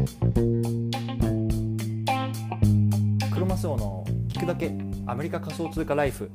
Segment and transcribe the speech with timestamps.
[0.00, 0.06] ク
[3.38, 4.72] ロマスオの聞くだけ
[5.06, 6.30] アメリカ仮想通貨ライフ。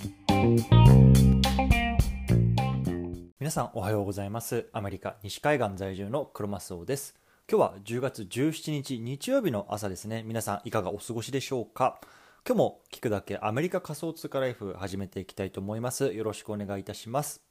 [3.40, 4.68] 皆さんおはようございます。
[4.72, 7.16] アメリカ西海岸在住のクロマスオです。
[7.50, 10.22] 今日は10月17日日曜日の朝ですね。
[10.22, 12.00] 皆さんいかがお過ごしでしょうか？
[12.48, 16.14] 今日も聞くだけアメリカ仮想通貨ライフ始めていきたいと思います。
[16.14, 17.42] よろしくお願いいたします。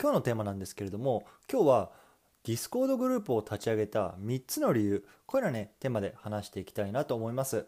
[0.00, 1.90] 今日のテーマなんですけれども今日は
[2.44, 7.66] ディスコードグループを立ち上げた3つの理由こういうのねテーマで話していきたいなと思います、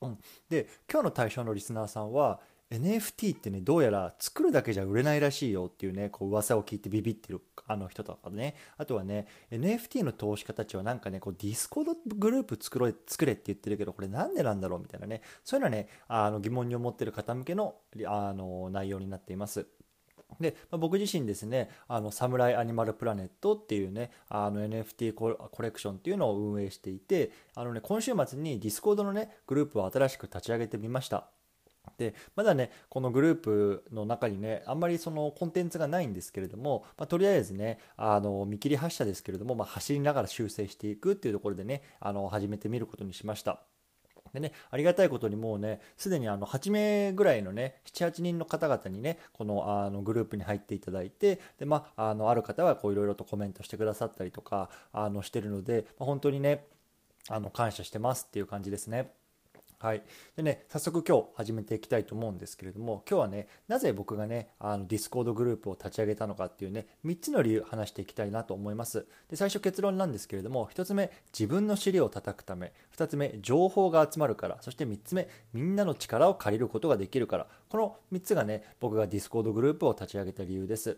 [0.00, 0.18] うん、
[0.48, 2.40] で今日の対象のリスナーさんは
[2.72, 8.56] NFT ってねどうやら作るだけじゃ売れないらしいよっていうねこう噂を聞いてビビってるあの人とかね。
[8.78, 15.20] あとはね NFT の投資家たちはなんかねこうディスコードグループ作ろ作れって言ってるけどこれなんでなんだろうみたいなね。
[15.44, 17.74] そういうのはねあの疑問に思ってる方向けの
[18.06, 19.66] あの内容になっています。
[20.42, 31.28] で、まあ、僕自身ですね、あの、サムライアニマルプラネットっていうね、あの NFT コレクションっていうのを運営していて、あのね、今週末にディスコードのね、グループを新しく立ち上げてみました。
[31.98, 43.60] でまだねこのグループの中にねあんまりそのコンテンツがないんですけれども、まあ、とりあえずねあの見切り発車ですけれども、まあ、走りながら修正していくっていうところでねあの始めてみることにしました。
[44.32, 56.66] でね、ありがたいことにもうね、すでにあの8名ぐらいのね、7、8人の方々にね、このあのグループに入っていただいて、で、まあ、あの、ある方はこういろいろとコメントしてくださったりとか、あの、してるので、まあ、本当にね、
[57.28, 59.12] あの、感謝してますっていう感じですね。
[59.82, 60.02] はい。
[60.36, 69.08] でね、早速今日始めていきたいと思うんですけれども、今日はね、なぜ僕がね、あのディスコードグループを立ち上げたのかっていうね、3つの理由話していきたいなと思います。
[69.28, 80.96] で、最初結論なんですけれども、1つ目、自分の尻を叩くため、2つ目、情報が集まるから、そして3つ目、みんなの力を借りることができるから、この3つがね、僕がディスコードグループを立ち上げた理由です。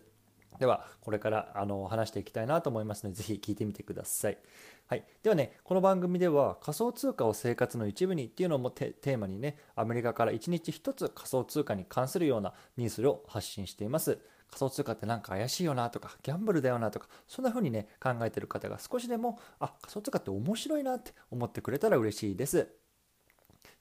[0.58, 4.38] では、これからあの話していきたいなと思いますので、ぜひ聞いてみてください。
[4.86, 14.18] はい、ではね、この番組では仮想通貨を生活の一部にっていうのもテーマにね、アメリカから1日1つ仮想通貨に関するようなニュースを発信しています。
[14.50, 22.68] 仮想通貨ってなんか怪しいよなとか、ギャンブルだよなとか、そんな風にね、考えてる方が少しでも、あ、仮想通貨って面白いなって思ってくれたら嬉しいです。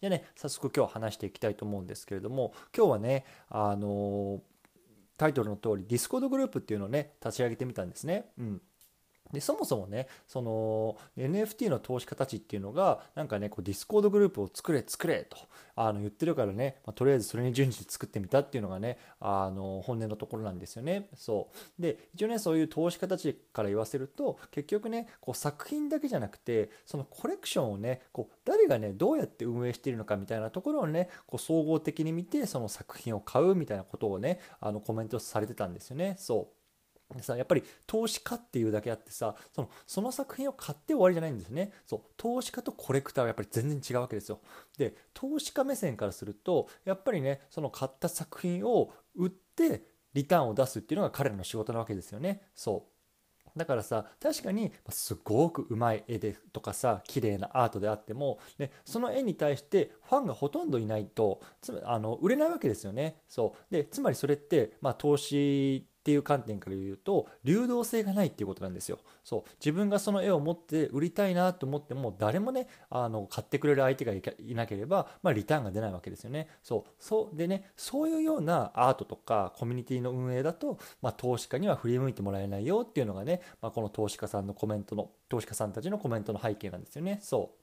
[0.01, 4.41] でね、早速今日話していきたいと思うんですけれども、今日はね、あのー、
[5.23, 8.25] タイトルの通り、ディスコードグループっていうのをね、立ち上げてみたんですね。
[8.37, 8.61] うん。
[9.33, 15.37] でそもそもねその NFT の投資家たちっていうのがなんかねこうディスコードグループを作れ作れと
[15.75, 21.09] あの言ってるからね、まあ、とりあえずそれに準じて作ってみたっていうのがねあの本音のところなんですよね。
[21.15, 21.49] そ
[21.79, 21.81] う。
[21.81, 36.15] で一応ねそういう投資家たちから言わせると結局ねこう作品だけじゃなくてそのコレクションをねこう誰がねどうやって運営しているのかみたいなところをねこう総合的に見てその作品を買うみたいなことをねあのコメントされてたんですよね。
[36.19, 36.62] そう。
[37.21, 41.71] さやっぱり投資家っていうだけあってさそのその作品を買って終わりじゃないんですね。
[41.85, 44.39] そう投資家とコレクターはやっぱり全然違うわけですよ。
[44.77, 52.41] で投資家目線からするとやっぱりねその買った作品を売ってリターンを出すっていうのが彼らの仕事なわけですよね。
[52.55, 52.93] そう。
[53.55, 63.21] だからさ確かにすごくうまい絵でとかさ綺麗なアートであっても、ね、その絵に対してファンがほとんどいないとつあの売れないわけですよね。
[63.27, 63.73] そう。
[63.73, 68.99] でつまりそれって、まあ、投資っていう観点から言うと流動性がないっていうことなんですよ。
[69.23, 74.21] そう自分がその絵を持って売りたいなと思っても誰もねあの買ってくれる相手がい
[74.53, 76.49] なければ、まあ、リターンが出ないわけですよね。
[76.61, 87.19] そうそうでねそういうようなアートとかコミュニティの運営だと、まあ、投資家には振り向いてもらえないよっていうのがね、まあ、この投資家さんのコメントの投資家さんたちのコメントの背景なんですよね。
[87.21, 87.62] そう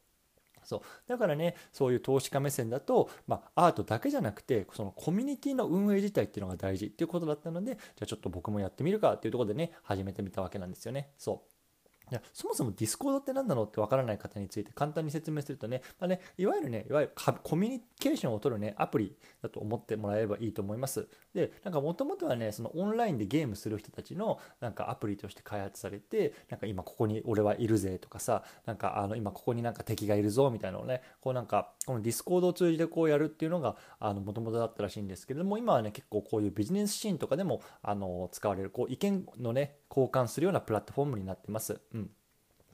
[0.62, 0.81] そう。
[1.09, 11.10] だからねそういう投資家目線だと、まあ、アートだけじゃなくてそのコミュニティの運営自体っていうのが大事っていうことだったのでじゃあちょっと僕もやってみるかっていうところでね始めてみたわけなんですよね。
[11.19, 11.50] そう。
[12.10, 17.12] いやそもそもディスコードって何なのってわからない方について簡単に説明するとね,、まあね、いわゆるね、いわゆる
[17.43, 21.09] コミュニケーションを取るね、アプリだと思ってもらえればいいと思います。
[21.34, 41.80] で、なんかもともとはね、そのオンラインでゲームする人たちのなんかアプリとして開発されて、なんか今ここに俺はいるぜとかさ、なんかあの今ここになんか敵がいるぞみたいなのをね、こうなんかこのディスコードを通じてこうやるっていうのがもともとだったらしいんですけれども、今はね、結構こういうビジネスシーンとかでもあの使われる、こう意見のね、交換するようなプラットフォームになってます。
[41.92, 42.00] うん。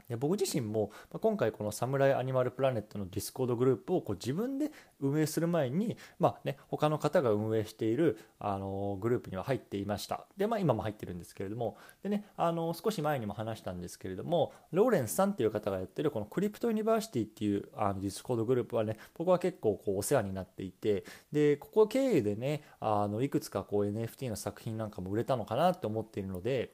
[0.08, 4.70] で僕自身も、ま今回この Samurai Animal Planet のディスコードグループをこう自分で
[5.00, 10.26] 運営する前に、まあね、他の方が運営しているあのグループには入っていました。
[10.36, 26.72] で、まあ今も入ってるんですけれども、でね、あの少し前にも話したんですけれども、ローレンスさんっていう方がやってるこの Crypto University っていうあのディスコードグループはね、僕は結構こうお世話になっていて、で、ここ経由でね、あのいくつかこう NFT の作品なんかも売れたのかなって思っているので、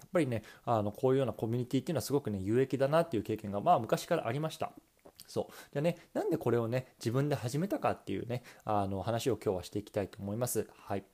[0.00, 4.72] やっぱりねあのこういうようなコミュニティっていうのはすごくね有益だなっていう経験がまあ昔からありました。
[5.26, 10.66] そうじゃあねなんでこれをね自分で始めたかっていうねあの話を今日はしていきたいと思います。
[10.74, 11.04] はい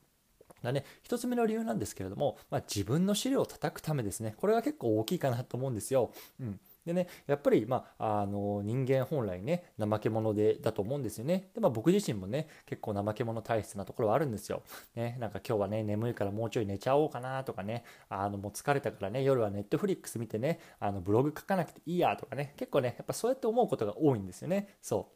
[0.62, 4.34] だね、1つ目の理由なんですけれども、まあ、自分の資料を叩くためですね。
[4.36, 6.12] これは結構大きいかなと思うんですよ。
[6.40, 6.60] うん。
[6.86, 11.50] でね、やっぱり、まあ、あの人間本来ね、怠け者でだと思うんですよね。
[11.52, 14.62] で、まあ、僕自身もね、結構怠け者体質なところはあるんですよ。
[14.94, 24.76] ね、なんか今日はね、眠いからもうちょい寝ちゃおうかなとかね、あのもう疲れたからね、夜はネットフリックス見てね、あのブログ書かなくていいやとかね、結構ね、やっぱそうやって思うことが多いんですよね。
[24.80, 25.15] そう。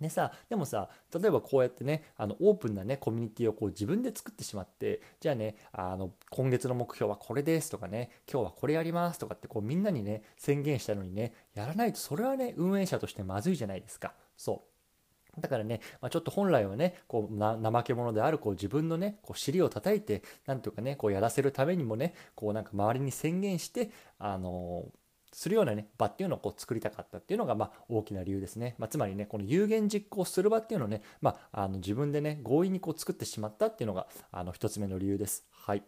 [0.00, 14.14] でさでもさ例えばこうやってねあのオープンなねコミュニティをこう自分で作ってしまってじゃあねあの今月の目標はこれですとかね今日はこれやりますとかってこうみんなにね宣言したのにねやらないとそれはね運営者としてまずいじゃないですか。
[14.36, 14.76] そう。
[15.40, 35.44] だからね、まあ、ちょっと本来はね、こうな怠け者であるこう自分のね、こう尻を叩いて、なんとかね、こうやらせるためにもね、こうなんか周りに宣言して、あのーするようなね場っていうのをこう作りたかったっていうのがまあ大きな理由ですね、まあ、つまりねこの有言実行する場っていうのをね、まあ、あの自分でね強引にこう作ってしまったっていうのがあの1つ目の理由です。
[35.50, 35.82] はい。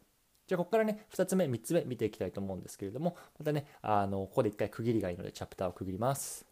[0.46, 6.46] じゃあここからね2つ目3つ目見ていきたいと思うんですけれどもまたねあのここで1回区切りがいいのでチャプターを区切ります。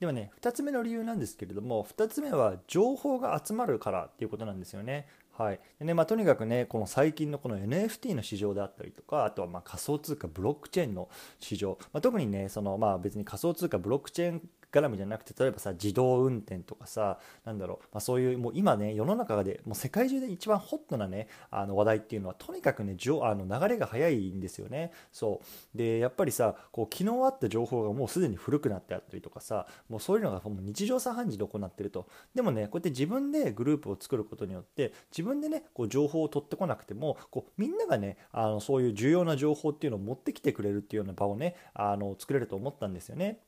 [0.00, 5.06] ではね2つ目の理由なんですけれども2つ目は情報が集まるからっていうことなんですよね。
[5.40, 5.60] はい。
[5.78, 11.08] でねまあ、とにかくね、この最近のこの NFT の市場であったりとか、あとはま仮想通貨、ブロックチェーンの
[11.38, 25.40] 市場、まあ、特にね、そのまあ別に仮想通貨、ブロックチェーン絡みじゃなくて例えばさ自動運転とかさなんだろう、まあ、そういうもう今ね世の中でもう世界中で一番ホットなねあの話題っていうのはとにかくねあの流れが早いんですよねそ
[25.74, 43.40] うでやっぱりさこう昨日あった情報がもうすでに古くなってあったりとかさもうそういうのがもう日常茶飯事で行ってるとでもねこうやって自分でグループを作ることによって自分でねこう情報を取ってこなくてもこうみんながねあのそういう重要な情報っていうのを持ってきてくれるっていうような場をねあの作れると思ったんですよね。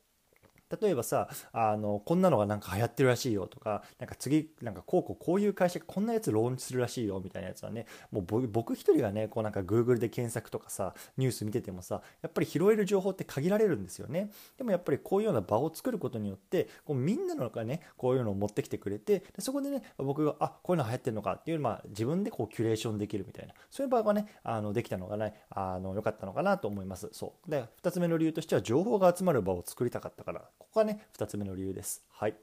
[0.81, 14.29] 例えばさあのこんなのがなんか流行ってるらしいよとかなんか次なんかこうこうこういう会社こんなやつローンチするらしいよみたいなやつはねもう僕一人がねこうなんか Google で検索とかさニュース見ててもさやっぱり拾える情報って限られるんですよね。
[14.57, 23.53] でもやっぱりこういうような場を作ることによってこうみんなのがねこういうのを持ってきてくれてでそこでね僕があこういうの流行ってるのかっていうまあ自分でこうキュレーションできるみたいな。
[23.69, 27.09] そういう場がねあのできたのがねあの良かったのかなと思います。
[27.11, 27.51] そう。
[27.51, 30.49] で2つ目の理由としては情報が集まる場を作りたかったから。
[30.73, 32.03] ここがね2つ目の理由です。
[32.09, 32.35] はい。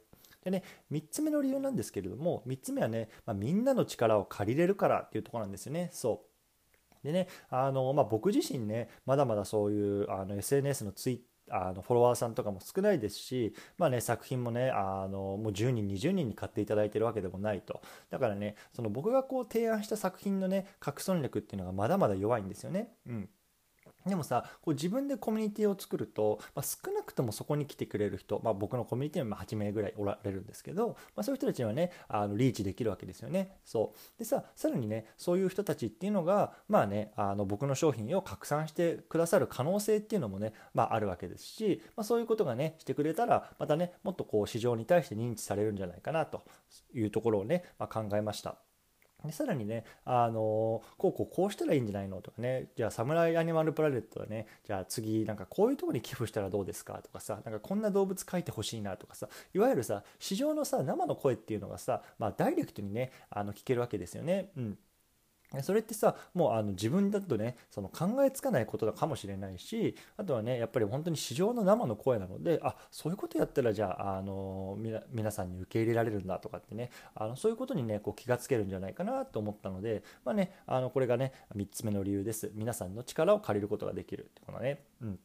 [0.45, 0.63] でね、
[0.93, 5.91] 3つ目の理由なんですけれども、3つ目はね、まあ、みんなの力を借りれるからっていうとこなんですよね。
[5.93, 6.25] そ
[7.03, 7.07] う。
[7.07, 22.93] でね、あの、まあ、僕自身ね、まだまだそういうあの SNS のツイあのフォロワーさんとかも少ないですし、まあね、作品もねあのもう10人20人に買っていただいてるわけでもないとだからねその僕がこう提案した作品のね拡散力っていうのがまだまだ弱いんですよね。
[23.07, 23.29] うん
[24.07, 46.43] でもさこう自分でコミュニティを作ると、まあ、少なくともそこに来てくれる人、まあ、僕のコミュニティは8名ぐらいおられるんですけど、まあ、そういう人たちはねあのリーチできるわけですよねそうでささらにねそういう人たちっていうのがまあねあの僕の商品を拡散してくださる可能性っていうのもね、まあ、あるわけですし、まあ、そういうことがねしてくれたらまたねもっとこう市場に対して認知されるんじゃないかなと
[46.95, 48.57] いうところをね、ま、考えました。
[49.29, 64.51] でさらにね、あのこうこうこうしたらいいんじゃないのとかね、じゃあサムライアニマルプラネットはね、じゃあ次なんかこういうとこに寄付したらどうですかとかさ、なんかこんな動物描いてほしいなとかさ、いわゆるさ、市場のさ、生の声っていうのがさ、まあダイレクトにね、あの聞けるわけですよね。
[64.57, 64.79] うん。
[65.63, 74.79] それってさもうあの自分だとねその考えつかないことだかもしれないしあとはねやっぱり本当に市場の生の声なのであそういうことやったらじゃああの
[75.11, 82.51] 皆さんに受け入れられるんだとかってねあのそういうことにねこう気がつけるんじゃないかなと思ったのでまあねあのこれがね3つ目の理由です。
[82.55, 84.23] 皆さんの力を借りることができる。
[84.23, 84.85] ってことね。
[85.03, 85.19] うん。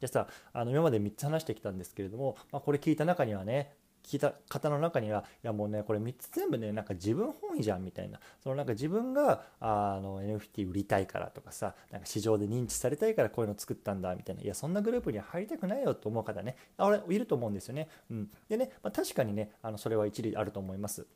[0.00, 17.88] じゃあさあの今まで3つ話してきたんですけれども、まあ、これ聞いた中にはね聞いた方の中には、いやもうね、これ3つ全部ね、なんか自分本位じゃんみたいな、そのなんか自分があの NFT 売りたいからとかさ、なんか市場で認知されたいからこういうの作ったんだみたいな、いや、そんなグループには入りたくないよと思う方ね、あれ、いると思うんですよね。
[18.10, 18.30] うん。
[18.48, 21.06] でね、まあ、確かにね、あのそれは一理あると思います。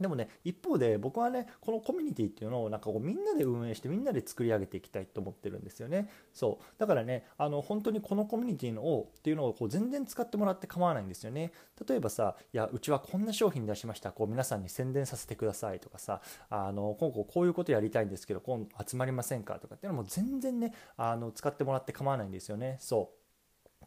[0.00, 6.10] でもね一方で僕はねこのコミュニティっていうのをなんかこうみんなで運営してみんなで作り上げていきたいと思ってるんですよね。
[6.32, 6.64] そう。
[6.78, 11.52] だからねあの本当にこのコミュニティのをっていうのをこう全然使ってもらって構わないんですよね。
[11.86, 14.12] 例えばさいやうちはこんな商品出しました。
[14.12, 22.76] こう皆さんに宣伝させてくださいとかさあの今後こういうことやりたいんですけど今度集まりませんかとかっていうのも全然ねあの使ってもらって構わないんですよね。
[22.80, 23.19] そう。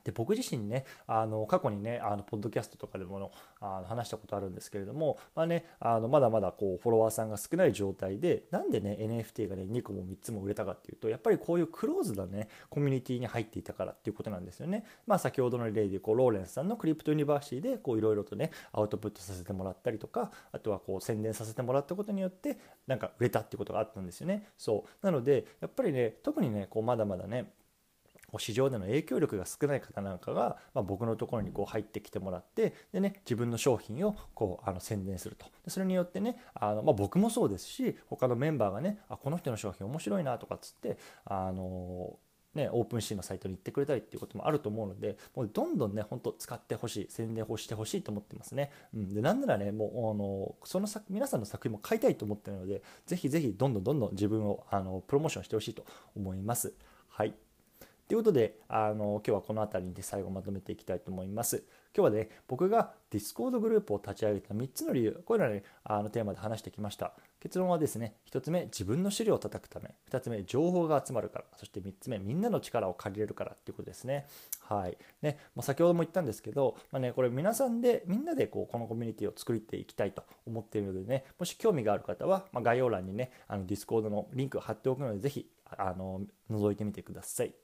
[0.04, 3.32] で僕自身ねあの過去にねあのポッドキャストとかでもの
[3.62, 14.86] あの話したことあるんですけれども、まあね、あのまだまだこうフォロワーさんが少ない状態でなんでね NFT がね2個も3つも売れたかっていうとやっぱりこういうクローズなねコミュニティに入っていたからっていうことなんですよね。
[15.08, 22.58] まあ先ほどの例でこうローレンスさんの Crypto University でいろいろとねアウトプットさせてもらったりとかあとはこう宣伝させてもらったことによって
[22.88, 24.48] なんか売れたっていうことがあったんですよね。
[24.58, 27.52] そうなのでやっぱりね特にねこうまだまだね
[28.40, 42.18] 市場での影響力が少ない方なんかが、まあ、僕のところにこう入ってきてもらってで、ね、自分の商品をこうあの宣伝するとでそれによってねあの、まあ、僕もそうですし他のメンバーがねあこの人の商品面白いなとかっつってあの
[42.56, 48.72] ね、オープンシーのサイトに行ってくれたりっていうこともあると思うので、もうどんどんね、ほんと使ってほしい、宣伝をしてほしいと思ってますね。
[48.94, 55.84] うん、で、なんならね、もう、あの、その作、皆さんの作品も買いたいと思ってるので、ぜひぜひ、どんどんどんどん自分を、あの、プロモーションしてほしいと
[56.16, 56.74] 思います。
[57.10, 57.34] はい。
[58.14, 61.64] ということであの今日はこの辺りで最後まとめていきたいと思います。
[61.98, 67.14] 今日はね僕が Discord グループを立ち上げた3つの理由こういうのねあのテーマで話してきました。
[67.40, 74.28] 結論はですね1つ目自分の資料を叩くため2つ目情報が集まるからそして3つ目みんなの力を借りれるからっていうことですね。
[74.62, 87.44] はいねまあ、先ほども言ったんですけど、まあね、これ皆さんでみんなでこうこのコミュニティを作っていきたいと思っているのでねもし興味がある方は、まあ、概要欄にねあの Discord のリンクを貼っておくのでぜひあの覗いてみてくださ。
[87.46, 87.56] い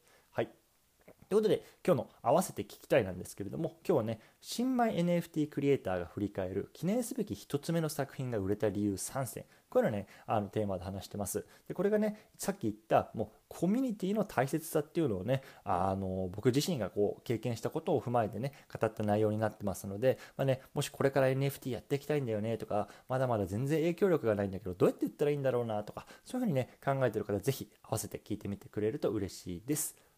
[1.30, 30.09] ということで今日の合わせて聞きたいなんですけれども今日はね新米 NFT クリエイターが振り返る記念すべき1つ目の作品が売れた理由3選こういうのねあのテーマで話してますでこれがねさっき言ったもうコミュニティの大切さっていうのをねあの僕自身がこう経験したことを踏まえてね語った内容になってますので、まあね、もしこれから NFT やっていきたいんだよねとかまだまだ全然影響力がないんだけどどうやっていったらいいんだろうなとかそういうふうにね考えてる方ぜひ合わせて聞いてみてくれると嬉しいです。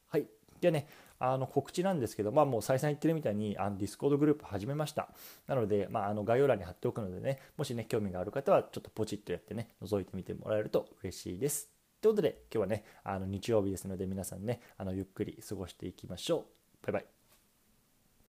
[0.61, 0.87] でね、
[1.19, 5.09] あの告知なんですけど、まあ、もう再三言ってるみたいにあのディスコードグループ始めました。
[5.47, 11.69] なので、まあ、あの概要欄に貼っておくのでね、もしね、興味がある方はちょっとポチッとやってね、覗いてみてもらえると嬉しいです。
[12.01, 16.45] ということで、今日はね、あの日曜日ですので、皆さんね、あのゆっくり過ごしていきましょ
[16.83, 16.85] う。
[16.85, 17.20] バイバイ。